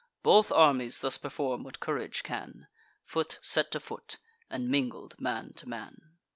Both 0.23 0.51
armies 0.51 1.01
thus 1.01 1.19
perform 1.19 1.61
what 1.63 1.79
courage 1.79 2.23
can; 2.23 2.65
Foot 3.05 3.37
set 3.43 3.69
to 3.73 3.79
foot, 3.79 4.17
and 4.49 4.67
mingled 4.67 5.13
man 5.19 5.53
to 5.57 5.69
man. 5.69 6.01